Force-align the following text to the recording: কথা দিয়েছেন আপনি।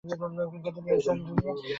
কথা 0.63 0.79
দিয়েছেন 0.85 1.17
আপনি। 1.23 1.51